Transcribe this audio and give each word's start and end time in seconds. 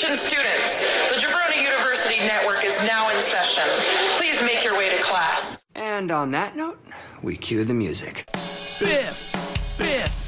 Attention 0.00 0.30
students, 0.30 0.82
the 1.10 1.16
Jabroni 1.16 1.62
University 1.62 2.16
Network 2.20 2.64
is 2.64 2.82
now 2.86 3.10
in 3.10 3.20
session. 3.20 3.64
Please 4.16 4.42
make 4.42 4.64
your 4.64 4.74
way 4.74 4.88
to 4.88 5.02
class. 5.02 5.62
And 5.74 6.10
on 6.10 6.30
that 6.30 6.56
note, 6.56 6.82
we 7.20 7.36
cue 7.36 7.66
the 7.66 7.74
music. 7.74 8.24
Biff, 8.32 8.80
Biff, 8.80 9.76
Biff, 9.76 10.19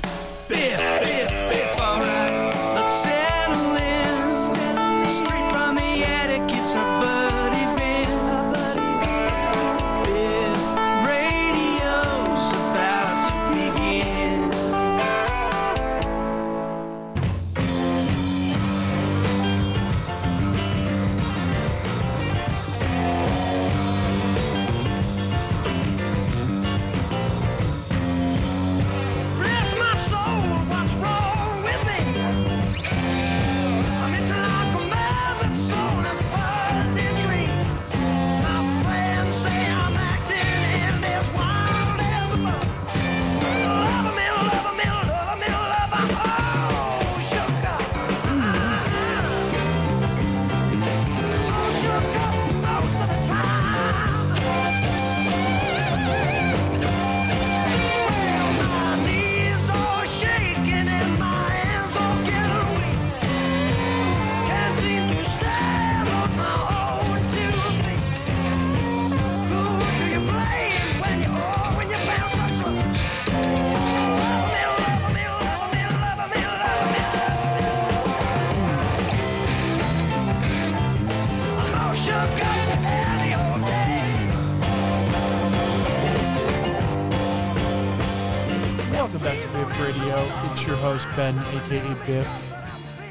Radio. 89.93 90.25
It's 90.53 90.67
your 90.67 90.77
host, 90.77 91.07
Ben, 91.17 91.37
aka 91.55 91.95
Biff, 92.07 92.55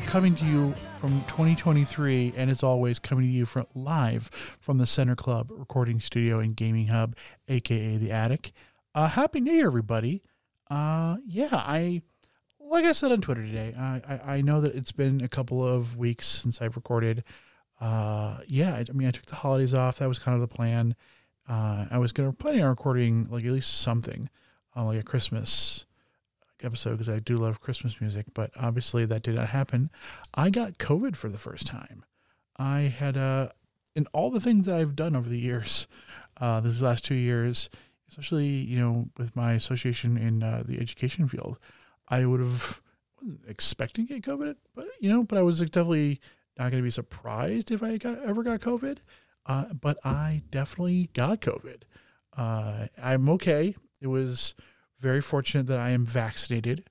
coming 0.07 0.33
to 0.33 0.45
you 0.45 0.73
from 0.99 1.21
2023, 1.27 2.33
and 2.35 2.49
as 2.49 2.63
always, 2.63 2.97
coming 2.97 3.27
to 3.27 3.31
you 3.31 3.45
from 3.45 3.67
live 3.75 4.31
from 4.59 4.79
the 4.79 4.87
Center 4.87 5.15
Club 5.15 5.51
Recording 5.51 5.99
Studio 5.99 6.39
and 6.39 6.55
Gaming 6.55 6.87
Hub, 6.87 7.15
aka 7.47 7.97
the 7.97 8.11
Attic. 8.11 8.51
Uh, 8.95 9.07
Happy 9.07 9.39
New 9.41 9.51
Year, 9.51 9.67
everybody. 9.67 10.23
Uh, 10.71 11.17
yeah, 11.27 11.49
I, 11.51 12.01
like 12.59 12.85
I 12.85 12.93
said 12.93 13.11
on 13.11 13.21
Twitter 13.21 13.45
today, 13.45 13.75
I, 13.77 14.01
I, 14.07 14.35
I 14.37 14.41
know 14.41 14.59
that 14.61 14.73
it's 14.73 14.91
been 14.91 15.21
a 15.21 15.29
couple 15.29 15.63
of 15.63 15.97
weeks 15.97 16.25
since 16.25 16.63
I've 16.63 16.75
recorded. 16.75 17.23
Uh, 17.79 18.39
yeah, 18.47 18.73
I, 18.73 18.85
I 18.89 18.93
mean, 18.93 19.07
I 19.07 19.11
took 19.11 19.27
the 19.27 19.35
holidays 19.35 19.75
off. 19.75 19.99
That 19.99 20.07
was 20.07 20.17
kind 20.17 20.33
of 20.33 20.41
the 20.41 20.55
plan. 20.55 20.95
Uh, 21.47 21.85
I 21.91 21.99
was 21.99 22.11
gonna 22.11 22.33
planning 22.33 22.63
on 22.63 22.69
recording 22.69 23.27
like 23.29 23.45
at 23.45 23.51
least 23.51 23.81
something, 23.81 24.29
uh, 24.75 24.85
like 24.85 24.99
a 24.99 25.03
Christmas 25.03 25.85
episode 26.63 26.91
because 26.91 27.09
I 27.09 27.19
do 27.19 27.35
love 27.35 27.61
Christmas 27.61 27.99
music, 28.01 28.27
but 28.33 28.51
obviously 28.59 29.05
that 29.05 29.23
did 29.23 29.35
not 29.35 29.49
happen. 29.49 29.89
I 30.33 30.49
got 30.49 30.77
COVID 30.77 31.15
for 31.15 31.29
the 31.29 31.37
first 31.37 31.67
time. 31.67 32.03
I 32.57 32.81
had 32.81 33.17
uh 33.17 33.49
in 33.95 34.07
all 34.13 34.31
the 34.31 34.39
things 34.39 34.65
that 34.65 34.79
I've 34.79 34.95
done 34.95 35.15
over 35.15 35.29
the 35.29 35.39
years, 35.39 35.87
uh 36.37 36.59
these 36.61 36.81
last 36.81 37.05
two 37.05 37.15
years, 37.15 37.69
especially, 38.09 38.47
you 38.47 38.79
know, 38.79 39.09
with 39.17 39.35
my 39.35 39.53
association 39.53 40.17
in 40.17 40.43
uh, 40.43 40.63
the 40.65 40.79
education 40.79 41.27
field, 41.27 41.57
I 42.09 42.25
would 42.25 42.39
have 42.39 42.81
wasn't 43.21 43.41
expecting 43.47 44.07
to 44.07 44.19
get 44.19 44.23
COVID, 44.23 44.55
but 44.75 44.87
you 44.99 45.09
know, 45.09 45.23
but 45.23 45.37
I 45.37 45.43
was 45.43 45.59
definitely 45.59 46.19
not 46.57 46.71
going 46.71 46.81
to 46.81 46.87
be 46.87 46.91
surprised 46.91 47.71
if 47.71 47.81
I 47.83 47.97
got 47.97 48.19
ever 48.19 48.43
got 48.43 48.59
COVID. 48.59 48.99
Uh, 49.45 49.73
but 49.73 49.97
I 50.05 50.43
definitely 50.51 51.09
got 51.13 51.41
COVID. 51.41 51.81
Uh, 52.37 52.87
I'm 53.01 53.27
okay. 53.29 53.75
It 53.99 54.07
was 54.07 54.55
very 55.01 55.21
fortunate 55.21 55.67
that 55.67 55.79
I 55.79 55.89
am 55.89 56.05
vaccinated, 56.05 56.85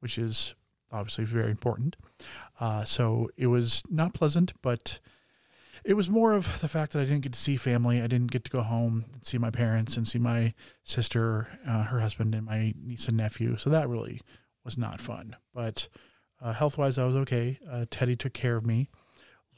which 0.00 0.16
is 0.18 0.54
obviously 0.92 1.24
very 1.24 1.50
important. 1.50 1.96
Uh, 2.60 2.84
so 2.84 3.28
it 3.36 3.48
was 3.48 3.82
not 3.90 4.14
pleasant, 4.14 4.52
but 4.62 5.00
it 5.84 5.94
was 5.94 6.08
more 6.08 6.32
of 6.32 6.60
the 6.60 6.68
fact 6.68 6.92
that 6.92 7.00
I 7.00 7.04
didn't 7.04 7.22
get 7.22 7.32
to 7.32 7.40
see 7.40 7.56
family. 7.56 8.00
I 8.00 8.06
didn't 8.06 8.30
get 8.30 8.44
to 8.44 8.50
go 8.50 8.62
home 8.62 9.04
and 9.12 9.24
see 9.24 9.38
my 9.38 9.50
parents 9.50 9.96
and 9.96 10.06
see 10.06 10.18
my 10.18 10.54
sister, 10.84 11.48
uh, 11.66 11.84
her 11.84 12.00
husband, 12.00 12.34
and 12.34 12.46
my 12.46 12.72
niece 12.80 13.08
and 13.08 13.16
nephew. 13.16 13.56
So 13.56 13.68
that 13.70 13.88
really 13.88 14.20
was 14.64 14.78
not 14.78 15.00
fun. 15.00 15.36
But 15.52 15.88
uh, 16.40 16.52
health 16.52 16.78
wise, 16.78 16.98
I 16.98 17.04
was 17.04 17.14
okay. 17.16 17.58
Uh, 17.70 17.84
Teddy 17.90 18.16
took 18.16 18.32
care 18.32 18.56
of 18.56 18.66
me. 18.66 18.88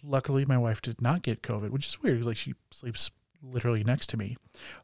Luckily, 0.02 0.44
my 0.44 0.58
wife 0.58 0.80
did 0.80 1.00
not 1.00 1.22
get 1.22 1.42
COVID, 1.42 1.70
which 1.70 1.86
is 1.86 2.02
weird. 2.02 2.25
Like 2.25 2.36
she 2.36 2.54
sleeps 2.70 3.10
literally 3.42 3.84
next 3.84 4.08
to 4.10 4.16
me, 4.16 4.36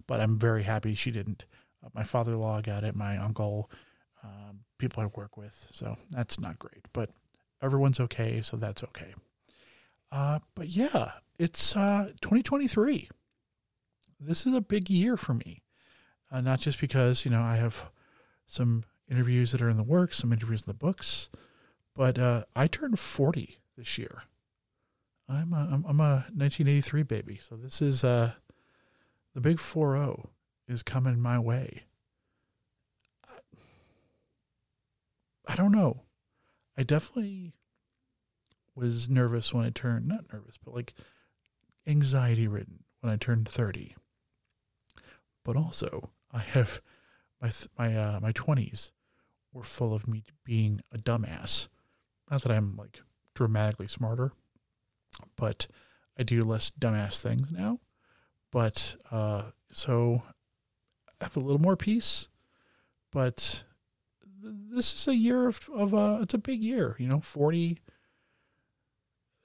but 0.06 0.20
I'm 0.20 0.38
very 0.38 0.62
happy 0.62 0.94
she 0.94 1.10
didn't. 1.10 1.44
My 1.92 2.04
father-in-law 2.04 2.62
got 2.62 2.84
it. 2.84 2.94
My 2.94 3.18
uncle, 3.18 3.70
um, 4.22 4.60
people 4.78 5.02
I 5.02 5.06
work 5.16 5.36
with. 5.36 5.68
So 5.72 5.96
that's 6.10 6.40
not 6.40 6.58
great, 6.58 6.86
but 6.92 7.10
everyone's 7.62 8.00
okay. 8.00 8.40
So 8.42 8.56
that's 8.56 8.82
okay. 8.84 9.14
Uh, 10.10 10.38
but 10.54 10.68
yeah, 10.68 11.12
it's 11.38 11.76
uh, 11.76 12.10
2023. 12.20 13.08
This 14.20 14.46
is 14.46 14.54
a 14.54 14.60
big 14.60 14.88
year 14.88 15.16
for 15.16 15.34
me. 15.34 15.62
Uh, 16.30 16.40
not 16.40 16.60
just 16.60 16.80
because, 16.80 17.24
you 17.24 17.30
know, 17.30 17.42
I 17.42 17.56
have 17.56 17.90
some 18.46 18.84
interviews 19.10 19.52
that 19.52 19.62
are 19.62 19.68
in 19.68 19.76
the 19.76 19.82
works, 19.82 20.18
some 20.18 20.32
interviews 20.32 20.62
in 20.62 20.70
the 20.70 20.74
books, 20.74 21.28
but 21.94 22.18
uh, 22.18 22.44
I 22.56 22.66
turned 22.66 22.98
40 22.98 23.58
this 23.76 23.98
year. 23.98 24.22
I'm 25.28 25.52
a, 25.52 25.82
I'm, 25.86 26.00
a 26.00 26.26
1983 26.34 27.02
baby. 27.02 27.40
So 27.42 27.56
this 27.56 27.80
is 27.80 28.04
uh, 28.04 28.32
the 29.34 29.40
big 29.40 29.58
4 29.58 29.96
is 30.68 30.82
coming 30.82 31.20
my 31.20 31.38
way. 31.38 31.84
I 35.46 35.56
don't 35.56 35.72
know. 35.72 36.02
I 36.76 36.82
definitely 36.82 37.52
was 38.74 39.08
nervous 39.08 39.52
when 39.52 39.64
I 39.64 39.70
turned, 39.70 40.06
not 40.06 40.32
nervous, 40.32 40.56
but 40.62 40.74
like 40.74 40.94
anxiety 41.86 42.48
ridden 42.48 42.84
when 43.00 43.12
I 43.12 43.16
turned 43.16 43.48
30. 43.48 43.94
But 45.44 45.56
also, 45.56 46.10
I 46.32 46.40
have 46.40 46.80
my 47.40 47.48
th- 47.48 47.68
my 47.78 47.94
uh, 47.94 48.20
my 48.20 48.32
20s 48.32 48.90
were 49.52 49.62
full 49.62 49.92
of 49.92 50.08
me 50.08 50.24
being 50.44 50.80
a 50.92 50.98
dumbass. 50.98 51.68
Not 52.30 52.42
that 52.42 52.52
I'm 52.52 52.76
like 52.76 53.00
dramatically 53.34 53.88
smarter, 53.88 54.32
but 55.36 55.66
I 56.18 56.22
do 56.22 56.42
less 56.42 56.70
dumbass 56.70 57.20
things 57.20 57.52
now. 57.52 57.80
But 58.50 58.96
uh, 59.10 59.50
so 59.70 60.22
have 61.24 61.36
a 61.36 61.40
little 61.40 61.60
more 61.60 61.76
peace. 61.76 62.28
But 63.10 63.64
th- 64.42 64.54
this 64.70 64.94
is 64.94 65.08
a 65.08 65.16
year 65.16 65.48
of, 65.48 65.68
of 65.74 65.94
uh, 65.94 66.18
it's 66.22 66.34
a 66.34 66.38
big 66.38 66.62
year, 66.62 66.96
you 66.98 67.08
know, 67.08 67.20
40. 67.20 67.78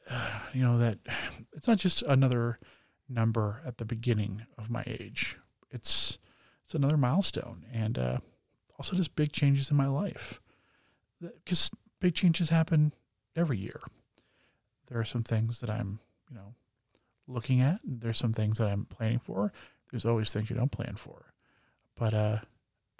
Uh, 0.09 0.29
you 0.53 0.63
know, 0.63 0.77
that 0.77 0.99
it's 1.55 1.67
not 1.67 1.77
just 1.77 2.01
another 2.03 2.59
number 3.07 3.61
at 3.65 3.77
the 3.77 3.85
beginning 3.85 4.43
of 4.57 4.69
my 4.69 4.83
age. 4.85 5.37
It's 5.71 6.17
it's 6.65 6.75
another 6.75 6.97
milestone, 6.97 7.65
and 7.73 7.97
uh, 7.97 8.17
also 8.77 8.95
just 8.95 9.15
big 9.15 9.31
changes 9.31 9.71
in 9.71 9.77
my 9.77 9.87
life. 9.87 10.39
Because 11.19 11.71
big 11.99 12.13
changes 12.13 12.49
happen 12.49 12.93
every 13.35 13.57
year. 13.57 13.81
There 14.87 14.99
are 14.99 15.05
some 15.05 15.23
things 15.23 15.59
that 15.61 15.69
I'm, 15.69 15.99
you 16.29 16.35
know, 16.35 16.53
looking 17.27 17.59
at. 17.61 17.79
There's 17.83 18.17
some 18.17 18.33
things 18.33 18.59
that 18.59 18.67
I'm 18.67 18.85
planning 18.85 19.19
for. 19.19 19.51
There's 19.91 20.05
always 20.05 20.31
things 20.31 20.49
you 20.49 20.55
don't 20.55 20.71
plan 20.71 20.95
for. 20.95 21.33
But 21.99 22.13
uh, 22.13 22.37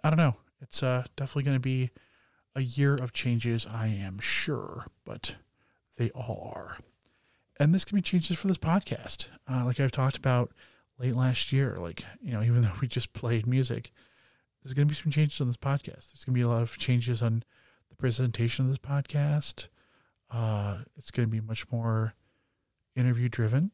I 0.04 0.10
don't 0.10 0.18
know. 0.18 0.36
It's 0.62 0.84
uh, 0.84 1.06
definitely 1.16 1.44
going 1.44 1.56
to 1.56 1.62
be 1.62 1.90
a 2.54 2.62
year 2.62 2.96
of 2.96 3.14
changes, 3.14 3.66
I 3.66 3.88
am 3.88 4.20
sure, 4.20 4.88
but 5.06 5.36
they 5.98 6.10
all 6.12 6.52
are. 6.54 6.78
And 7.60 7.74
this 7.74 7.86
can 7.86 7.96
be 7.96 8.02
changes 8.02 8.38
for 8.38 8.48
this 8.48 8.58
podcast. 8.58 9.28
Uh, 9.50 9.64
like 9.66 9.80
I've 9.80 9.92
talked 9.92 10.18
about 10.18 10.52
late 10.98 11.16
last 11.16 11.54
year, 11.54 11.78
like, 11.80 12.04
you 12.22 12.34
know, 12.34 12.44
even 12.44 12.62
though 12.62 12.72
we 12.82 12.88
just 12.88 13.14
played 13.14 13.48
music, 13.48 13.92
there's 14.62 14.74
going 14.74 14.88
to 14.88 14.92
be 14.92 15.00
some 15.02 15.12
changes 15.12 15.40
on 15.40 15.48
this 15.48 15.58
podcast. 15.58 16.12
There's 16.12 16.26
going 16.26 16.36
to 16.36 16.40
be 16.40 16.46
a 16.46 16.50
lot 16.50 16.62
of 16.62 16.78
changes 16.78 17.22
on 17.22 17.44
the 17.90 17.96
presentation 17.96 18.66
of 18.66 18.72
this 18.72 18.80
podcast. 18.80 19.70
Uh, 20.30 20.80
it's 20.98 21.12
going 21.12 21.28
to 21.28 21.32
be 21.32 21.42
much 21.42 21.72
more 21.72 22.14
interview 22.96 23.30
driven. 23.30 23.72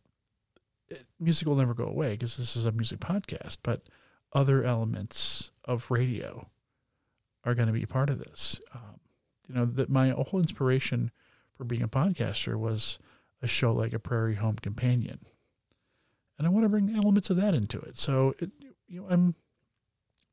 Music 1.19 1.47
will 1.47 1.55
never 1.55 1.73
go 1.73 1.85
away 1.85 2.11
because 2.11 2.37
this 2.37 2.55
is 2.55 2.65
a 2.65 2.71
music 2.71 2.99
podcast, 2.99 3.57
but 3.63 3.81
other 4.33 4.63
elements 4.63 5.51
of 5.63 5.89
radio 5.89 6.49
are 7.43 7.55
going 7.55 7.67
to 7.67 7.73
be 7.73 7.85
part 7.85 8.09
of 8.09 8.19
this. 8.19 8.59
Um, 8.73 8.99
you 9.47 9.55
know, 9.55 9.65
that 9.65 9.89
my 9.89 10.09
whole 10.09 10.39
inspiration 10.39 11.11
for 11.55 11.63
being 11.63 11.83
a 11.83 11.87
podcaster 11.87 12.57
was 12.57 12.99
a 13.41 13.47
show 13.47 13.71
like 13.71 13.93
a 13.93 13.99
Prairie 13.99 14.35
Home 14.35 14.55
Companion, 14.55 15.19
and 16.37 16.47
I 16.47 16.49
want 16.49 16.65
to 16.65 16.69
bring 16.69 16.95
elements 16.95 17.29
of 17.29 17.37
that 17.37 17.53
into 17.53 17.79
it. 17.79 17.97
So, 17.97 18.33
it, 18.39 18.51
you 18.87 19.01
know, 19.01 19.07
I'm 19.09 19.35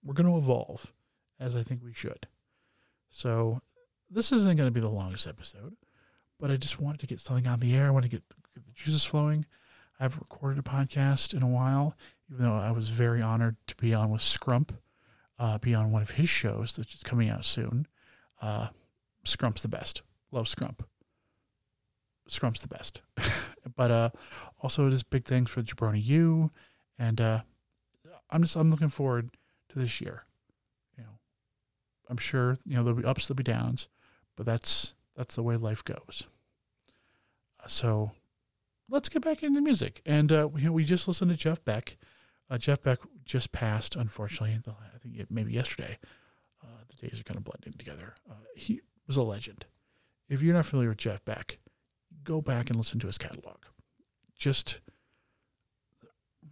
we're 0.04 0.14
going 0.14 0.28
to 0.28 0.38
evolve 0.38 0.92
as 1.38 1.54
I 1.54 1.62
think 1.62 1.82
we 1.84 1.92
should. 1.92 2.26
So, 3.08 3.60
this 4.10 4.32
isn't 4.32 4.56
going 4.56 4.66
to 4.66 4.72
be 4.72 4.80
the 4.80 4.88
longest 4.88 5.26
episode, 5.26 5.76
but 6.40 6.50
I 6.50 6.56
just 6.56 6.80
wanted 6.80 7.00
to 7.00 7.06
get 7.06 7.20
something 7.20 7.46
on 7.46 7.60
the 7.60 7.74
air. 7.74 7.86
I 7.86 7.90
want 7.90 8.04
to 8.04 8.10
get, 8.10 8.22
get 8.54 8.66
the 8.66 8.72
juices 8.72 9.04
flowing. 9.04 9.46
I 10.00 10.04
haven't 10.04 10.22
recorded 10.22 10.58
a 10.58 10.62
podcast 10.62 11.34
in 11.34 11.42
a 11.42 11.48
while, 11.48 11.96
even 12.32 12.46
though 12.46 12.56
I 12.56 12.70
was 12.70 12.88
very 12.88 13.20
honored 13.20 13.56
to 13.66 13.76
be 13.76 13.92
on 13.92 14.10
with 14.10 14.22
Scrump, 14.22 14.70
uh, 15.38 15.58
be 15.58 15.74
on 15.74 15.92
one 15.92 16.02
of 16.02 16.12
his 16.12 16.28
shows 16.28 16.72
that's 16.72 16.90
just 16.90 17.04
coming 17.04 17.28
out 17.28 17.44
soon. 17.44 17.86
Uh, 18.40 18.68
Scrump's 19.24 19.62
the 19.62 19.68
best. 19.68 20.02
Love 20.30 20.46
Scrump. 20.46 20.80
Scrump's 22.28 22.62
the 22.62 22.68
best. 22.68 23.02
but 23.76 23.90
uh, 23.90 24.10
also, 24.60 24.88
just 24.88 25.10
big 25.10 25.24
thanks 25.24 25.50
for 25.50 25.62
Jabroni 25.62 26.02
U, 26.04 26.50
and 26.98 27.20
uh, 27.20 27.40
I'm 28.30 28.42
just 28.42 28.56
I'm 28.56 28.70
looking 28.70 28.88
forward 28.88 29.30
to 29.68 29.78
this 29.78 30.00
year. 30.00 30.24
You 30.96 31.04
know, 31.04 31.18
I'm 32.08 32.16
sure 32.16 32.56
you 32.64 32.76
know 32.76 32.84
there'll 32.84 33.00
be 33.00 33.04
ups, 33.04 33.28
there'll 33.28 33.36
be 33.36 33.42
downs, 33.42 33.88
but 34.36 34.46
that's 34.46 34.94
that's 35.16 35.34
the 35.34 35.42
way 35.42 35.56
life 35.56 35.84
goes. 35.84 36.28
So 37.68 38.12
let's 38.88 39.08
get 39.08 39.22
back 39.22 39.42
into 39.42 39.56
the 39.56 39.62
music, 39.62 40.00
and 40.06 40.32
uh, 40.32 40.48
we 40.50 40.68
we 40.68 40.84
just 40.84 41.06
listened 41.06 41.30
to 41.30 41.36
Jeff 41.36 41.62
Beck. 41.64 41.98
Uh, 42.50 42.58
Jeff 42.58 42.82
Beck 42.82 42.98
just 43.24 43.52
passed, 43.52 43.96
unfortunately. 43.96 44.58
the- 44.64 44.72
I 44.72 44.98
think 44.98 45.16
it, 45.18 45.30
maybe 45.30 45.52
yesterday. 45.52 45.98
Uh, 46.62 46.66
the 46.88 47.08
days 47.08 47.20
are 47.20 47.24
kind 47.24 47.38
of 47.38 47.44
blending 47.44 47.72
together. 47.78 48.14
Uh, 48.30 48.34
he 48.54 48.80
was 49.06 49.16
a 49.16 49.22
legend. 49.22 49.64
If 50.28 50.42
you're 50.42 50.54
not 50.54 50.66
familiar 50.66 50.90
with 50.90 50.98
Jeff 50.98 51.24
Beck, 51.24 51.58
go 52.24 52.40
back 52.40 52.68
and 52.68 52.76
listen 52.76 53.00
to 53.00 53.06
his 53.08 53.18
catalog. 53.18 53.58
Just 54.36 54.80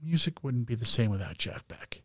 music 0.03 0.43
wouldn't 0.43 0.67
be 0.67 0.75
the 0.75 0.85
same 0.85 1.11
without 1.11 1.39
Jeff 1.39 1.67
Beck. 1.69 2.03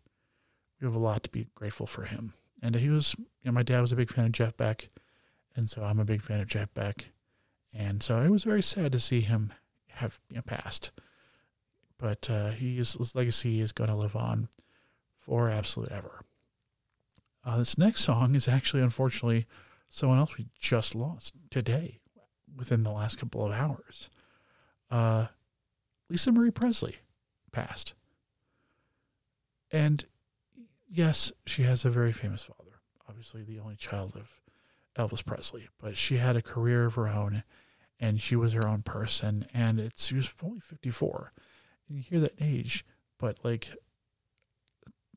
We 0.80 0.86
have 0.86 0.96
a 0.96 1.00
lot 1.00 1.24
to 1.24 1.30
be 1.30 1.48
grateful 1.56 1.88
for 1.88 2.04
him. 2.04 2.34
And 2.62 2.76
he 2.76 2.90
was, 2.90 3.16
you 3.18 3.26
know, 3.46 3.52
my 3.52 3.64
dad 3.64 3.82
was 3.82 3.92
a 3.92 3.96
big 3.96 4.12
fan 4.12 4.26
of 4.26 4.32
Jeff 4.32 4.58
Beck, 4.58 4.90
and 5.56 5.70
so 5.70 5.84
I'm 5.84 6.00
a 6.00 6.06
big 6.06 6.22
fan 6.22 6.40
of 6.40 6.48
Jeff 6.48 6.74
Beck. 6.74 7.08
And 7.74 8.02
so 8.02 8.20
it 8.22 8.30
was 8.30 8.44
very 8.44 8.62
sad 8.62 8.92
to 8.94 9.00
see 9.00 9.22
him 9.22 9.54
have 9.90 10.20
you 10.30 10.38
know, 10.38 10.42
passed. 10.42 10.92
But 11.98 12.30
uh, 12.30 12.52
he 12.52 12.78
is, 12.78 12.94
his 12.94 13.16
legacy 13.16 13.62
is 13.62 13.72
going 13.72 13.90
to 13.90 13.96
live 13.96 14.16
on 14.16 14.50
for 15.18 15.50
absolute 15.50 15.92
ever. 15.92 16.22
Uh, 17.44 17.58
this 17.58 17.78
next 17.78 18.02
song 18.02 18.36
is 18.36 18.48
actually, 18.48 18.82
unfortunately, 18.82 19.46
someone 19.90 20.20
else 20.20 20.38
we 20.38 20.48
just 20.60 20.96
lost 20.96 21.34
today 21.50 22.00
within 22.56 22.84
the 22.84 22.92
last 22.92 23.20
couple 23.20 23.46
of 23.46 23.52
hours. 23.52 24.10
Uh, 24.90 25.28
Lisa 26.10 26.32
Marie 26.32 26.52
Presley 26.52 26.98
passed. 27.52 27.94
And 29.72 30.06
yes, 30.90 31.32
she 31.46 31.64
has 31.64 31.86
a 31.86 31.90
very 31.90 32.12
famous 32.12 32.44
father, 32.44 32.80
obviously 33.08 33.44
the 33.44 33.60
only 33.60 33.76
child 33.76 34.16
of 34.16 34.42
Elvis 34.98 35.26
Presley, 35.26 35.68
but 35.80 35.98
she 35.98 36.18
had 36.18 36.36
a 36.36 36.42
career 36.42 36.86
of 36.86 36.96
her 36.96 37.08
own 37.08 37.44
and 38.00 38.22
she 38.22 38.36
was 38.36 38.54
her 38.54 38.68
own 38.68 38.82
person. 38.82 39.46
And 39.54 39.80
it's, 39.80 40.08
she 40.08 40.16
was 40.16 40.34
only 40.44 40.60
54. 40.60 41.32
And 41.88 41.98
you 41.98 42.04
hear 42.04 42.20
that 42.20 42.36
age, 42.42 42.86
but 43.20 43.38
like, 43.44 43.70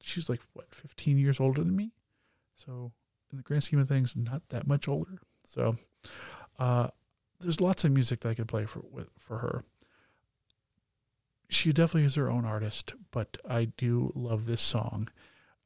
she's 0.00 0.28
like, 0.28 0.40
what, 0.52 0.74
15 0.74 1.18
years 1.18 1.40
older 1.40 1.62
than 1.62 1.76
me? 1.76 1.92
So, 2.54 2.92
in 3.30 3.38
the 3.38 3.42
grand 3.42 3.64
scheme 3.64 3.78
of 3.78 3.88
things, 3.88 4.16
not 4.16 4.48
that 4.48 4.66
much 4.66 4.88
older. 4.88 5.18
So, 5.46 5.76
uh, 6.58 6.88
there's 7.40 7.60
lots 7.60 7.84
of 7.84 7.92
music 7.92 8.20
that 8.20 8.30
I 8.30 8.34
could 8.34 8.48
play 8.48 8.64
for 8.64 8.82
with 8.90 9.10
for 9.18 9.38
her. 9.38 9.64
She 11.48 11.72
definitely 11.72 12.04
is 12.04 12.16
her 12.16 12.30
own 12.30 12.44
artist, 12.44 12.94
but 13.10 13.38
I 13.48 13.66
do 13.76 14.12
love 14.14 14.46
this 14.46 14.60
song. 14.60 15.08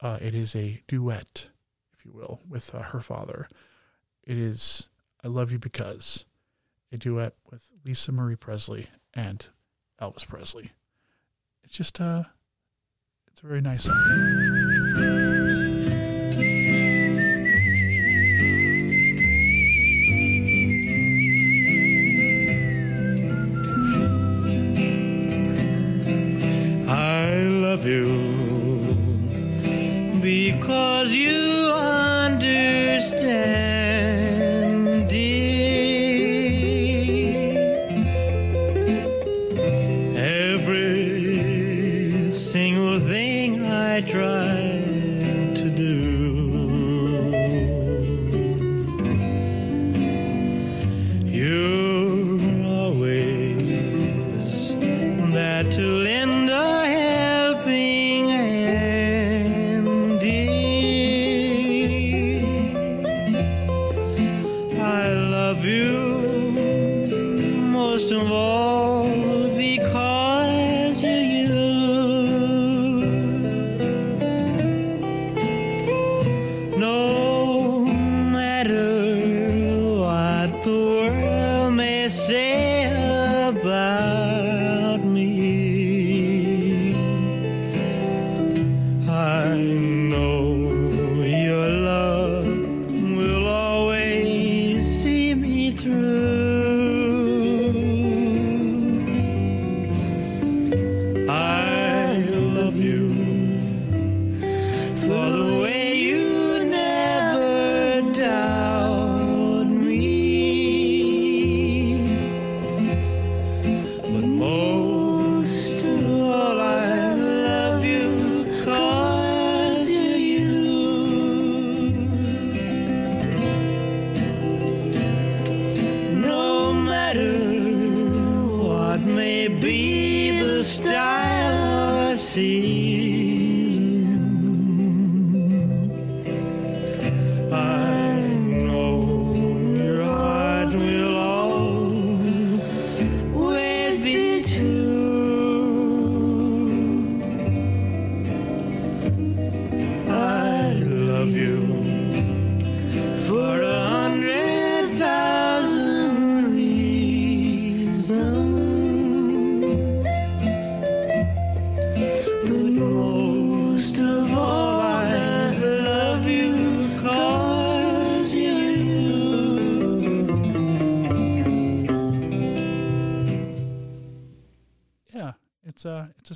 Uh, 0.00 0.18
it 0.20 0.34
is 0.34 0.54
a 0.54 0.82
duet, 0.86 1.48
if 1.92 2.04
you 2.04 2.12
will, 2.12 2.40
with 2.48 2.74
uh, 2.74 2.82
her 2.82 3.00
father. 3.00 3.48
It 4.22 4.36
is 4.36 4.88
"I 5.24 5.28
Love 5.28 5.50
You 5.50 5.58
Because," 5.58 6.26
a 6.92 6.98
duet 6.98 7.34
with 7.50 7.70
Lisa 7.84 8.12
Marie 8.12 8.36
Presley 8.36 8.88
and 9.14 9.46
Elvis 10.00 10.28
Presley. 10.28 10.72
It's 11.64 11.74
just 11.74 12.00
uh, 12.00 12.24
it's 13.30 13.42
a 13.42 13.46
very 13.46 13.60
nice 13.60 13.84
song. 13.84 15.51
I 43.92 44.00
try 44.00 44.31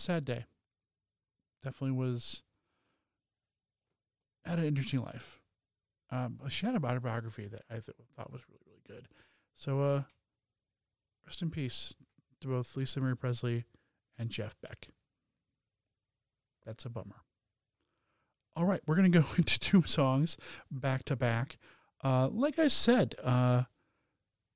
sad 0.06 0.24
day. 0.24 0.46
Definitely 1.62 1.96
was 1.96 2.42
had 4.44 4.58
an 4.58 4.64
interesting 4.64 5.00
life. 5.00 5.40
Um, 6.10 6.38
she 6.48 6.64
had 6.64 6.76
a 6.76 6.86
autobiography 6.86 7.48
that 7.48 7.62
I 7.68 7.74
th- 7.74 7.96
thought 8.14 8.32
was 8.32 8.42
really 8.48 8.62
really 8.66 8.82
good. 8.86 9.08
So, 9.54 9.80
uh, 9.80 10.02
rest 11.26 11.42
in 11.42 11.50
peace 11.50 11.94
to 12.40 12.48
both 12.48 12.76
Lisa 12.76 13.00
Marie 13.00 13.16
Presley 13.16 13.64
and 14.16 14.30
Jeff 14.30 14.54
Beck. 14.60 14.88
That's 16.64 16.84
a 16.84 16.90
bummer. 16.90 17.22
All 18.54 18.64
right, 18.64 18.80
we're 18.86 18.96
going 18.96 19.10
to 19.10 19.18
go 19.18 19.26
into 19.36 19.58
two 19.58 19.82
songs 19.82 20.36
back 20.70 21.04
to 21.04 21.16
back. 21.16 21.58
Uh, 22.04 22.28
like 22.28 22.58
I 22.58 22.68
said, 22.68 23.16
uh, 23.24 23.64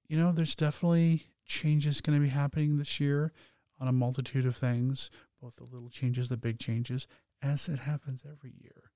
you 0.09 0.17
know, 0.17 0.31
there's 0.31 0.55
definitely 0.55 1.27
changes 1.45 2.01
going 2.01 2.17
to 2.17 2.23
be 2.23 2.31
happening 2.31 2.79
this 2.79 3.01
year 3.01 3.33
on 3.81 3.89
a 3.89 3.93
multitude 3.93 4.47
of 4.47 4.55
things, 4.55 5.11
both 5.41 5.57
the 5.57 5.65
little 5.65 5.89
changes, 5.89 6.29
the 6.29 6.37
big 6.37 6.59
changes, 6.59 7.07
as 7.43 7.69
it 7.69 7.81
happens 7.81 8.25
every 8.25 8.53
year. 8.61 8.91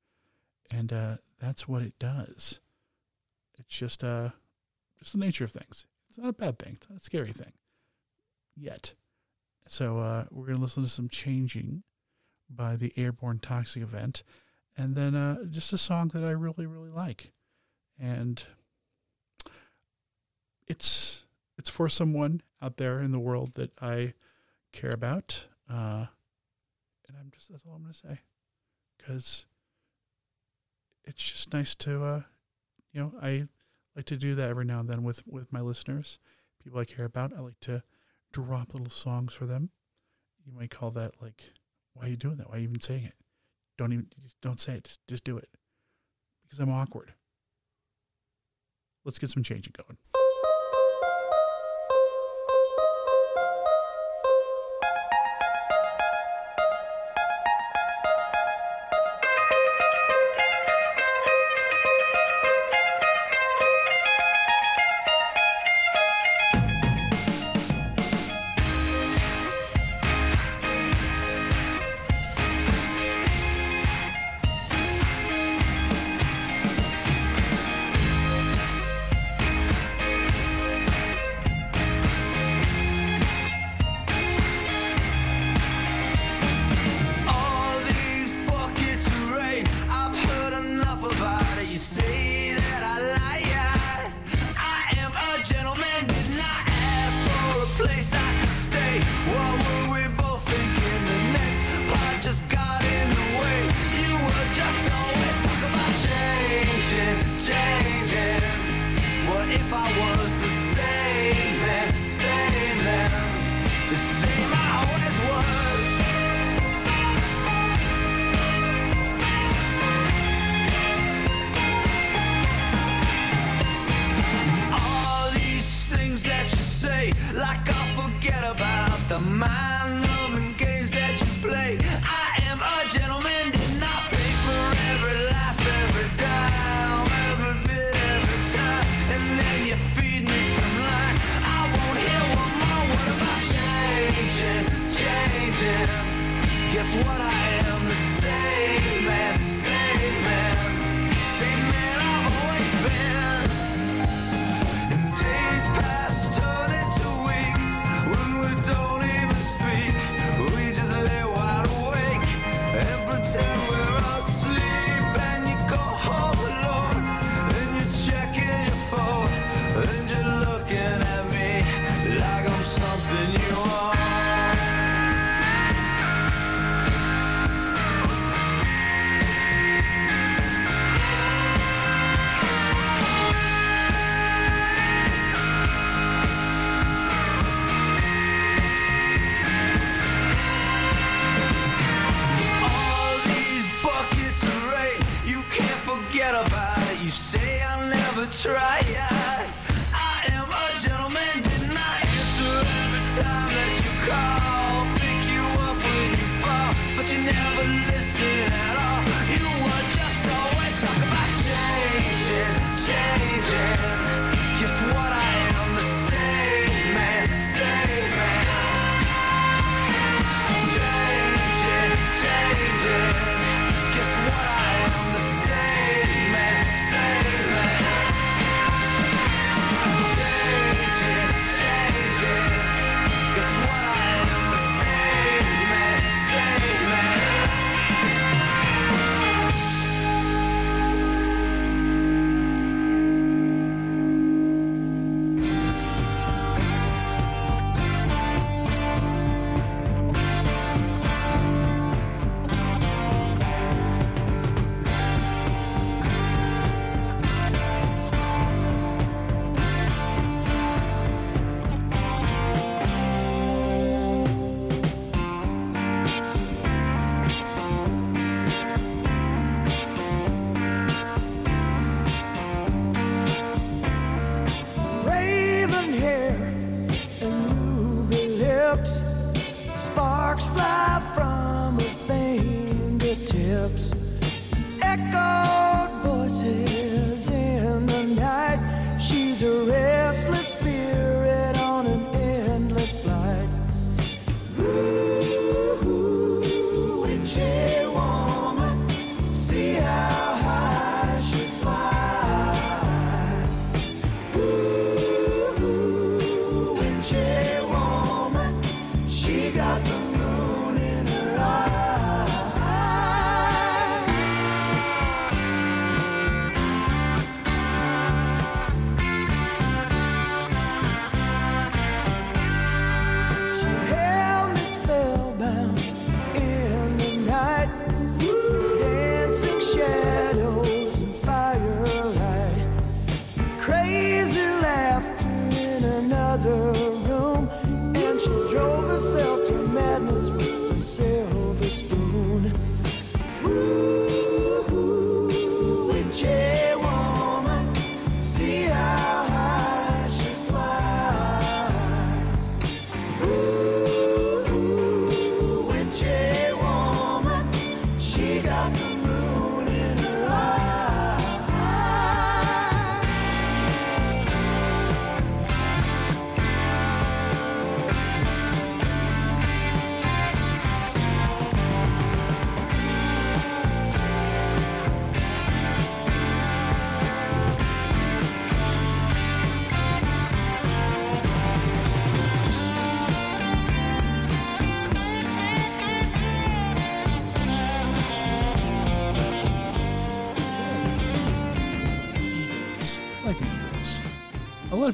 And 0.71 0.93
uh, 0.93 1.17
that's 1.41 1.69
what 1.69 1.83
it 1.83 1.99
does. 1.99 2.61
It's 3.59 3.77
just 3.77 4.03
uh, 4.03 4.31
just 4.99 5.13
the 5.13 5.19
nature 5.19 5.45
of 5.45 5.53
things. 5.53 5.87
It's 6.09 6.19
not 6.19 6.29
a 6.29 6.33
bad 6.33 6.59
thing. 6.59 6.75
It's 6.75 6.89
not 6.89 7.01
a 7.01 7.05
scary 7.05 7.33
thing 7.33 7.53
yet. 8.57 8.95
So 9.69 9.99
uh, 9.99 10.25
we're 10.31 10.47
going 10.47 10.59
to 10.59 10.63
listen 10.63 10.83
to 10.83 10.89
some 10.89 11.09
changing 11.09 11.83
by 12.51 12.77
the 12.77 12.93
Airborne 12.97 13.39
Toxic 13.39 13.83
Event, 13.83 14.23
and 14.77 14.95
then 14.95 15.15
uh, 15.15 15.45
just 15.51 15.73
a 15.73 15.79
song 15.79 16.09
that 16.09 16.25
I 16.25 16.31
really 16.31 16.67
really 16.67 16.91
like, 16.91 17.33
and 17.99 18.43
it's 20.67 21.25
it's 21.57 21.71
for 21.71 21.89
someone 21.89 22.43
out 22.61 22.77
there 22.77 23.01
in 23.01 23.13
the 23.13 23.19
world 23.19 23.55
that 23.55 23.71
I 23.81 24.15
care 24.73 24.91
about, 24.91 25.47
uh, 25.71 26.07
and 27.08 27.16
I'm 27.18 27.30
just 27.34 27.50
that's 27.50 27.64
all 27.66 27.75
I'm 27.75 27.82
going 27.82 27.92
to 27.92 27.99
say, 27.99 28.20
because 28.96 29.46
it's 31.04 31.30
just 31.30 31.52
nice 31.52 31.75
to 31.76 32.02
uh, 32.04 32.20
you 32.92 33.00
know 33.00 33.12
I 33.20 33.49
like 33.96 34.06
to 34.06 34.16
do 34.16 34.34
that 34.34 34.50
every 34.50 34.64
now 34.64 34.80
and 34.80 34.88
then 34.88 35.02
with 35.02 35.26
with 35.26 35.52
my 35.52 35.61
listeners, 35.61 36.18
people 36.62 36.80
I 36.80 36.84
care 36.84 37.04
about. 37.04 37.32
I 37.37 37.40
like 37.40 37.61
to 37.62 37.82
drop 38.32 38.75
little 38.75 38.90
songs 38.90 39.32
for 39.32 39.46
them. 39.46 39.70
You 40.44 40.52
might 40.52 40.70
call 40.70 40.90
that 40.92 41.23
like, 41.23 41.52
why 41.94 42.06
are 42.06 42.11
you 42.11 42.16
doing 42.16 42.37
that? 42.37 42.49
Why 42.50 42.56
are 42.56 42.58
you 42.58 42.64
even 42.68 42.80
saying 42.80 43.04
it? 43.04 43.14
Don't 43.78 43.92
even 43.92 44.08
don't 44.42 44.61
say 44.61 44.75
it. 44.75 44.84
Just, 44.84 45.00
just 45.08 45.25
do 45.25 45.37
it 45.37 45.49
because 46.42 46.58
I'm 46.58 46.70
awkward. 46.70 47.12
Let's 49.04 49.18
get 49.18 49.30
some 49.30 49.42
changing 49.42 49.75
going. 49.76 49.99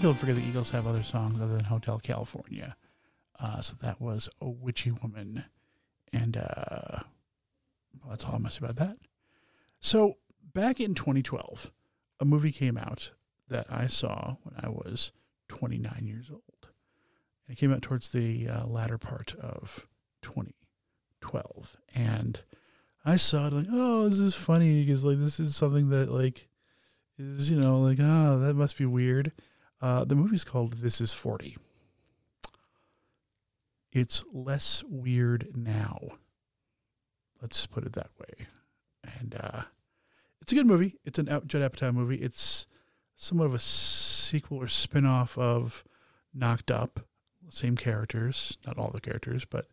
People 0.01 0.15
forget 0.15 0.37
the 0.37 0.49
Eagles 0.49 0.71
have 0.71 0.87
other 0.87 1.03
songs 1.03 1.43
other 1.43 1.57
than 1.57 1.65
Hotel 1.65 1.99
California. 1.99 2.75
Uh, 3.39 3.61
so 3.61 3.77
that 3.83 4.01
was 4.01 4.31
A 4.41 4.49
Witchy 4.49 4.93
Woman. 4.93 5.45
And 6.11 6.39
uh, 6.39 7.03
well, 8.01 8.09
that's 8.09 8.25
all 8.25 8.31
going 8.31 8.45
to 8.45 8.51
say 8.51 8.61
about 8.63 8.77
that. 8.77 8.97
So 9.81 10.17
back 10.55 10.81
in 10.81 10.95
2012, 10.95 11.71
a 12.19 12.25
movie 12.25 12.51
came 12.51 12.79
out 12.79 13.11
that 13.49 13.67
I 13.71 13.89
saw 13.89 14.37
when 14.43 14.55
I 14.65 14.71
was 14.71 15.13
29 15.49 16.07
years 16.07 16.31
old. 16.31 16.71
And 17.47 17.55
it 17.55 17.61
came 17.61 17.71
out 17.71 17.83
towards 17.83 18.09
the 18.09 18.49
uh, 18.49 18.67
latter 18.69 18.97
part 18.97 19.35
of 19.39 19.87
2012. 20.23 21.77
And 21.95 22.41
I 23.05 23.17
saw 23.17 23.49
it 23.49 23.53
like, 23.53 23.67
oh, 23.71 24.09
this 24.09 24.19
is 24.19 24.35
funny 24.35 24.83
because 24.83 25.05
like 25.05 25.19
this 25.19 25.39
is 25.39 25.55
something 25.55 25.91
that 25.91 26.11
like 26.11 26.49
is 27.19 27.51
you 27.51 27.61
know 27.61 27.81
like 27.81 27.99
ah 28.01 28.39
that 28.39 28.55
must 28.55 28.79
be 28.79 28.87
weird. 28.87 29.33
Uh, 29.81 30.05
the 30.05 30.15
movie's 30.15 30.45
called 30.45 30.75
This 30.75 31.01
Is 31.01 31.15
Forty. 31.15 31.57
It's 33.93 34.25
less 34.33 34.85
weird 34.89 35.49
now. 35.55 35.99
Let's 37.41 37.67
put 37.67 37.85
it 37.85 37.95
that 37.95 38.11
way. 38.21 38.47
And 39.19 39.35
uh, 39.41 39.63
it's 40.43 40.53
a 40.53 40.55
good 40.55 40.67
movie. 40.67 40.97
It's 41.05 41.19
an 41.19 41.27
Judd 41.47 41.73
Apatow 41.73 41.95
movie. 41.95 42.17
It's 42.17 42.67
somewhat 43.17 43.47
of 43.47 43.55
a 43.55 43.59
sequel 43.59 44.59
or 44.59 44.69
spin-off 44.69 45.37
of 45.39 45.85
Knocked 46.35 46.71
Up. 46.71 47.01
Same 47.49 47.77
characters, 47.77 48.59
not 48.65 48.79
all 48.79 48.91
the 48.91 49.01
characters, 49.01 49.45
but 49.45 49.67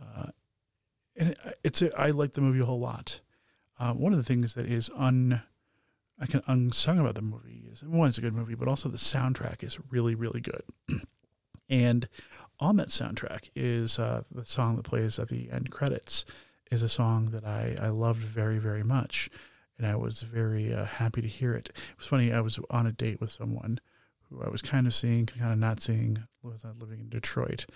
uh, 0.00 0.28
and 1.14 1.30
it, 1.30 1.38
it's 1.62 1.82
a, 1.82 1.94
I 1.98 2.10
like 2.10 2.32
the 2.32 2.40
movie 2.40 2.60
a 2.60 2.64
whole 2.64 2.80
lot. 2.80 3.20
Um, 3.78 4.00
one 4.00 4.12
of 4.12 4.18
the 4.18 4.24
things 4.24 4.54
that 4.54 4.64
is 4.64 4.90
un 4.96 5.42
I 6.20 6.26
can 6.26 6.42
unsung 6.46 6.98
about 6.98 7.14
the 7.14 7.22
movie 7.22 7.64
is 7.72 7.82
one, 7.82 8.08
it's 8.08 8.18
a 8.18 8.22
good 8.22 8.34
movie, 8.34 8.54
but 8.54 8.68
also 8.68 8.88
the 8.88 8.98
soundtrack 8.98 9.62
is 9.62 9.78
really, 9.90 10.14
really 10.14 10.40
good. 10.40 10.62
and 11.68 12.08
on 12.60 12.76
that 12.76 12.88
soundtrack 12.88 13.50
is 13.56 13.98
uh, 13.98 14.22
the 14.30 14.44
song 14.44 14.76
that 14.76 14.84
plays 14.84 15.18
at 15.18 15.28
the 15.28 15.50
end 15.50 15.70
credits 15.70 16.24
is 16.70 16.82
a 16.82 16.88
song 16.88 17.30
that 17.30 17.44
I, 17.44 17.76
I 17.80 17.88
loved 17.88 18.22
very, 18.22 18.58
very 18.58 18.82
much. 18.82 19.28
And 19.78 19.86
I 19.86 19.96
was 19.96 20.22
very 20.22 20.72
uh, 20.72 20.84
happy 20.84 21.22
to 21.22 21.28
hear 21.28 21.54
it. 21.54 21.70
It 21.70 21.98
was 21.98 22.06
funny, 22.06 22.32
I 22.32 22.40
was 22.40 22.58
on 22.70 22.86
a 22.86 22.92
date 22.92 23.20
with 23.20 23.30
someone 23.30 23.80
who 24.28 24.42
I 24.42 24.48
was 24.48 24.62
kind 24.62 24.86
of 24.86 24.94
seeing, 24.94 25.26
kind 25.26 25.52
of 25.52 25.58
not 25.58 25.80
seeing, 25.80 26.22
was 26.42 26.64
uh, 26.64 26.72
living 26.78 27.00
in 27.00 27.08
Detroit. 27.08 27.66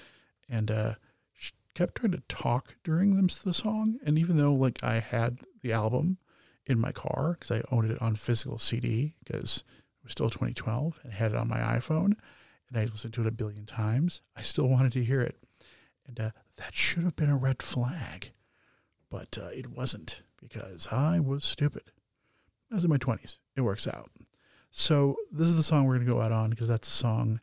And 0.48 0.70
uh, 0.70 0.94
she 1.34 1.52
kept 1.74 1.96
trying 1.96 2.12
to 2.12 2.22
talk 2.28 2.76
during 2.84 3.16
the 3.44 3.54
song. 3.54 3.98
And 4.04 4.18
even 4.18 4.36
though 4.36 4.54
like 4.54 4.82
I 4.84 5.00
had 5.00 5.40
the 5.62 5.72
album, 5.72 6.18
in 6.66 6.80
my 6.80 6.92
car 6.92 7.36
because 7.38 7.58
I 7.58 7.62
owned 7.74 7.90
it 7.90 8.00
on 8.00 8.16
physical 8.16 8.58
CD 8.58 9.14
because 9.24 9.64
it 10.00 10.04
was 10.04 10.12
still 10.12 10.30
2012 10.30 11.00
and 11.02 11.12
had 11.12 11.32
it 11.32 11.38
on 11.38 11.48
my 11.48 11.58
iPhone 11.58 12.16
and 12.68 12.76
I 12.76 12.84
listened 12.84 13.14
to 13.14 13.20
it 13.22 13.26
a 13.26 13.32
billion 13.32 13.66
times. 13.66 14.20
I 14.36 14.42
still 14.42 14.68
wanted 14.68 14.92
to 14.92 15.04
hear 15.04 15.20
it. 15.20 15.36
And 16.06 16.18
uh, 16.20 16.30
that 16.56 16.74
should 16.74 17.04
have 17.04 17.16
been 17.16 17.30
a 17.30 17.36
red 17.36 17.62
flag, 17.62 18.32
but 19.10 19.38
uh, 19.40 19.48
it 19.48 19.70
wasn't 19.70 20.22
because 20.40 20.88
I 20.92 21.20
was 21.20 21.44
stupid. 21.44 21.82
I 22.70 22.76
was 22.76 22.84
in 22.84 22.90
my 22.90 22.98
20s. 22.98 23.38
It 23.56 23.62
works 23.62 23.86
out. 23.86 24.10
So 24.70 25.16
this 25.32 25.48
is 25.48 25.56
the 25.56 25.62
song 25.62 25.84
we're 25.84 25.94
going 25.94 26.06
to 26.06 26.12
go 26.12 26.20
out 26.20 26.32
on 26.32 26.50
because 26.50 26.68
that's 26.68 26.88
the 26.88 26.94
song 26.94 27.40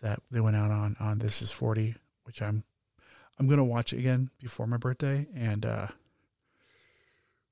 that 0.00 0.20
they 0.30 0.40
went 0.40 0.56
out 0.56 0.70
on 0.70 0.96
on 0.98 1.18
This 1.18 1.42
Is 1.42 1.52
40, 1.52 1.94
which 2.24 2.40
I'm 2.40 2.64
I'm 3.38 3.46
going 3.46 3.58
to 3.58 3.64
watch 3.64 3.92
again 3.92 4.30
before 4.40 4.66
my 4.66 4.76
birthday 4.76 5.26
and 5.34 5.64
uh 5.64 5.88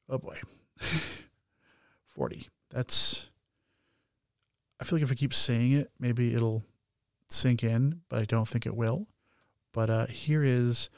oh 0.08 0.18
boy. 0.18 0.38
40. 2.06 2.48
That's, 2.70 3.28
I 4.80 4.84
feel 4.84 4.98
like 4.98 5.04
if 5.04 5.12
I 5.12 5.14
keep 5.14 5.34
saying 5.34 5.72
it, 5.72 5.90
maybe 5.98 6.34
it'll 6.34 6.64
sink 7.28 7.62
in, 7.62 8.02
but 8.08 8.18
I 8.18 8.24
don't 8.24 8.48
think 8.48 8.66
it 8.66 8.76
will. 8.76 9.06
But 9.72 9.90
uh, 9.90 10.06
here 10.06 10.42
is 10.42 10.90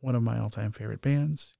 one 0.00 0.14
of 0.14 0.22
my 0.22 0.38
all 0.38 0.50
time 0.50 0.72
favorite 0.72 1.02
bands. 1.02 1.54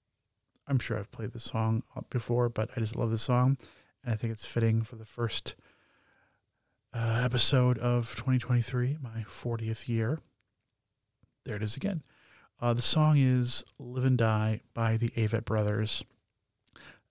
I'm 0.66 0.78
sure 0.78 0.98
I've 0.98 1.10
played 1.10 1.32
this 1.32 1.44
song 1.44 1.82
before, 2.10 2.48
but 2.48 2.70
I 2.76 2.80
just 2.80 2.96
love 2.96 3.10
this 3.10 3.22
song. 3.22 3.58
And 4.04 4.12
I 4.12 4.16
think 4.16 4.32
it's 4.32 4.46
fitting 4.46 4.82
for 4.82 4.96
the 4.96 5.04
first 5.04 5.56
uh, 6.94 7.22
episode 7.24 7.78
of 7.78 8.14
2023, 8.14 8.98
my 9.00 9.24
40th 9.26 9.88
year. 9.88 10.20
There 11.44 11.56
it 11.56 11.62
is 11.62 11.76
again. 11.76 12.02
Uh, 12.60 12.74
the 12.74 12.82
song 12.82 13.16
is 13.18 13.64
Live 13.78 14.04
and 14.04 14.18
Die 14.18 14.60
by 14.74 14.96
the 14.96 15.08
Avett 15.10 15.44
Brothers. 15.44 16.04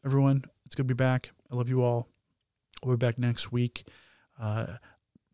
Everyone, 0.06 0.46
it's 0.70 0.76
good 0.76 0.88
to 0.88 0.94
be 0.94 1.04
back. 1.04 1.32
I 1.52 1.56
love 1.56 1.68
you 1.68 1.82
all. 1.82 2.08
We'll 2.84 2.96
be 2.96 3.04
back 3.04 3.18
next 3.18 3.52
week. 3.52 3.88
Uh, 4.40 4.78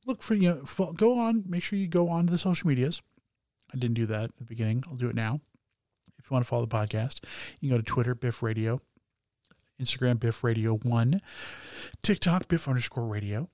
look 0.06 0.24
for, 0.24 0.34
you 0.34 0.48
know, 0.50 0.93
go 0.93 1.19
on, 1.19 1.43
make 1.45 1.62
sure 1.62 1.78
you 1.78 1.89
go 1.89 2.08
on 2.08 2.26
to 2.26 2.32
the 2.32 2.38
social 2.38 2.69
medias. 2.69 3.02
I 3.74 3.78
didn't 3.78 3.95
do 3.95 4.06
that 4.06 4.24
at 4.24 4.38
the 4.38 4.45
beginning. 4.45 4.86
I'll 4.88 4.95
do 4.95 5.10
it 5.10 5.15
now. 5.15 5.41
If 6.17 6.32
you 6.32 6.34
want 6.34 6.45
to 6.45 6.48
follow 6.48 6.65
the 6.65 6.74
podcast, 6.74 7.19
you 7.60 7.67
can 7.67 7.78
go 7.78 7.82
to 7.82 7.84
Twitter, 7.84 8.15
Biff 8.15 8.41
Radio, 8.41 8.80
Instagram, 9.78 10.21
Biff 10.21 10.41
Radio 10.41 10.78
1, 10.78 11.19
TikTok, 12.02 12.48
Biff 12.48 12.69
underscore 12.69 13.06
radio. 13.06 13.50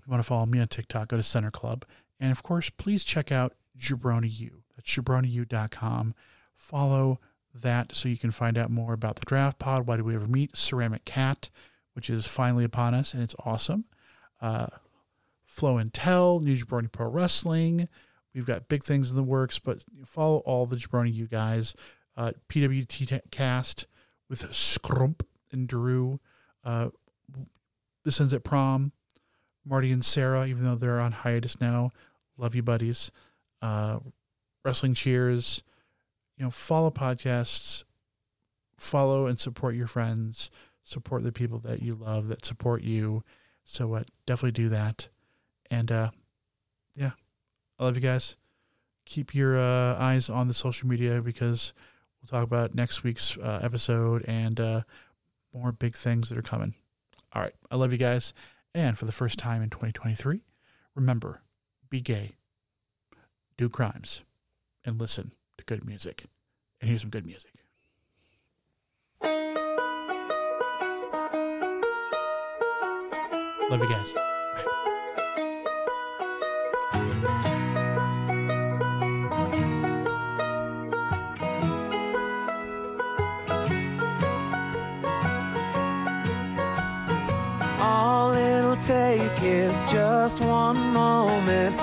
If 0.00 0.08
you 0.08 0.10
want 0.10 0.20
to 0.20 0.26
follow 0.26 0.46
me 0.46 0.58
on 0.58 0.66
TikTok, 0.66 1.06
go 1.06 1.16
to 1.16 1.22
Center 1.22 1.52
Club. 1.52 1.84
And 2.18 2.32
of 2.32 2.42
course, 2.42 2.70
please 2.70 3.04
check 3.04 3.30
out 3.30 3.54
Jabroni 3.78 4.36
U. 4.40 4.64
That's 4.74 4.90
jabroniu.com. 4.90 6.16
Follow 6.56 7.20
that 7.54 7.94
so 7.94 8.08
you 8.08 8.16
can 8.16 8.30
find 8.30 8.58
out 8.58 8.70
more 8.70 8.92
about 8.92 9.16
the 9.16 9.26
draft 9.26 9.58
pod. 9.58 9.86
Why 9.86 9.96
did 9.96 10.04
we 10.04 10.14
ever 10.14 10.26
meet? 10.26 10.56
Ceramic 10.56 11.04
Cat, 11.04 11.50
which 11.94 12.10
is 12.10 12.26
finally 12.26 12.64
upon 12.64 12.94
us, 12.94 13.14
and 13.14 13.22
it's 13.22 13.36
awesome. 13.44 13.84
Uh, 14.40 14.66
Flow 15.46 15.78
and 15.78 15.94
Tell, 15.94 16.40
New 16.40 16.56
Jabroni 16.56 16.90
Pro 16.90 17.08
Wrestling. 17.08 17.88
We've 18.34 18.46
got 18.46 18.68
big 18.68 18.82
things 18.82 19.10
in 19.10 19.16
the 19.16 19.22
works, 19.22 19.60
but 19.60 19.84
follow 20.04 20.38
all 20.38 20.66
the 20.66 20.76
Jabroni 20.76 21.14
you 21.14 21.28
guys. 21.28 21.74
Uh, 22.16 22.32
PWT 22.48 23.30
cast 23.30 23.86
with 24.28 24.42
Scrump 24.50 25.20
and 25.52 25.68
Drew. 25.68 26.18
Uh, 26.64 26.88
this 28.04 28.20
ends 28.20 28.34
at 28.34 28.44
prom. 28.44 28.92
Marty 29.64 29.92
and 29.92 30.04
Sarah, 30.04 30.46
even 30.46 30.64
though 30.64 30.74
they're 30.74 31.00
on 31.00 31.12
hiatus 31.12 31.60
now. 31.60 31.90
Love 32.36 32.54
you, 32.54 32.62
buddies. 32.62 33.10
Uh, 33.62 34.00
Wrestling 34.64 34.94
Cheers. 34.94 35.62
You 36.44 36.48
know, 36.48 36.52
follow 36.52 36.90
podcasts, 36.90 37.84
follow 38.76 39.26
and 39.26 39.40
support 39.40 39.76
your 39.76 39.86
friends, 39.86 40.50
support 40.82 41.22
the 41.22 41.32
people 41.32 41.58
that 41.60 41.80
you 41.80 41.94
love 41.94 42.28
that 42.28 42.44
support 42.44 42.82
you. 42.82 43.24
So 43.64 43.94
uh, 43.94 44.02
definitely 44.26 44.52
do 44.52 44.68
that. 44.68 45.08
And 45.70 45.90
uh, 45.90 46.10
yeah, 46.96 47.12
I 47.78 47.84
love 47.84 47.96
you 47.96 48.02
guys. 48.02 48.36
Keep 49.06 49.34
your 49.34 49.56
uh, 49.56 49.96
eyes 49.96 50.28
on 50.28 50.46
the 50.46 50.52
social 50.52 50.86
media 50.86 51.22
because 51.22 51.72
we'll 52.20 52.38
talk 52.38 52.46
about 52.46 52.74
next 52.74 53.04
week's 53.04 53.38
uh, 53.38 53.60
episode 53.62 54.22
and 54.28 54.60
uh, 54.60 54.82
more 55.54 55.72
big 55.72 55.96
things 55.96 56.28
that 56.28 56.36
are 56.36 56.42
coming. 56.42 56.74
All 57.32 57.40
right. 57.40 57.54
I 57.70 57.76
love 57.76 57.90
you 57.90 57.96
guys. 57.96 58.34
And 58.74 58.98
for 58.98 59.06
the 59.06 59.12
first 59.12 59.38
time 59.38 59.62
in 59.62 59.70
2023, 59.70 60.42
remember 60.94 61.40
be 61.88 62.02
gay, 62.02 62.32
do 63.56 63.70
crimes, 63.70 64.24
and 64.84 65.00
listen 65.00 65.32
to 65.58 65.64
good 65.64 65.84
music. 65.84 66.24
And 66.80 66.88
here's 66.88 67.00
some 67.00 67.10
good 67.10 67.26
music. 67.26 67.52
Love 73.70 73.82
you 73.82 73.88
guys. 73.88 74.14
All 87.80 88.32
it'll 88.32 88.76
take 88.76 89.42
is 89.42 89.72
just 89.90 90.40
one 90.44 90.76
moment, 90.92 91.76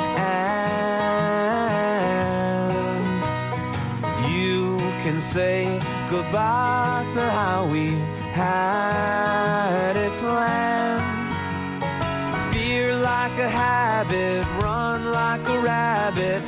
say 5.31 5.79
goodbye 6.09 7.05
to 7.13 7.21
how 7.21 7.65
we 7.65 7.91
had 8.33 9.95
it 9.95 10.11
planned. 10.19 11.33
Fear 12.53 12.97
like 12.97 13.31
a 13.39 13.47
habit, 13.47 14.45
run 14.61 15.09
like 15.13 15.47
a 15.47 15.59
rabbit, 15.59 16.43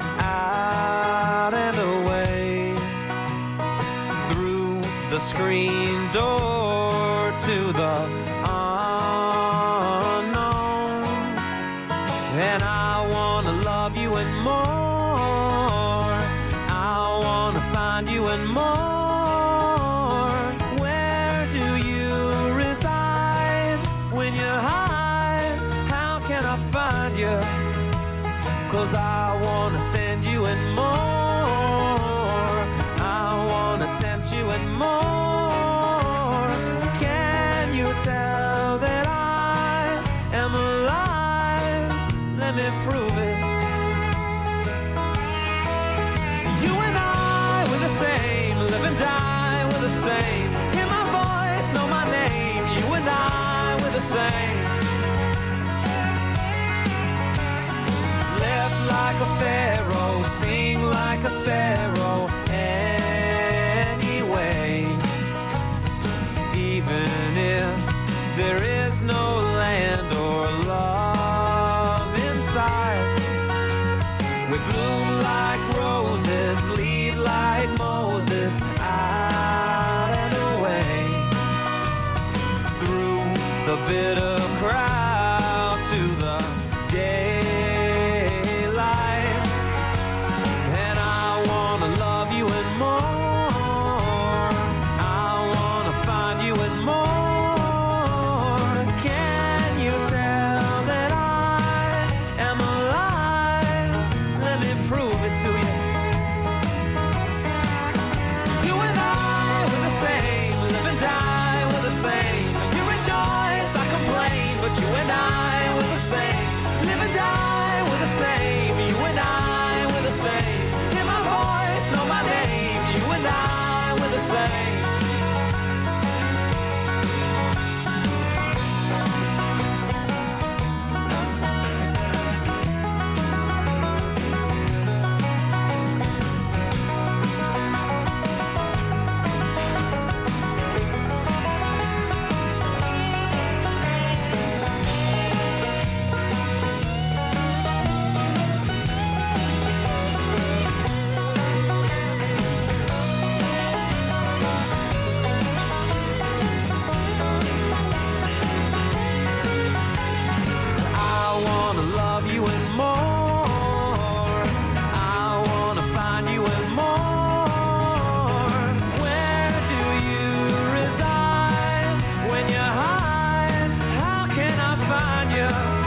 find 175.51 175.82